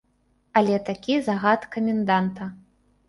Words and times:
Але 0.61 0.79
такі 0.87 1.17
загад 1.27 1.69
каменданта. 1.77 2.51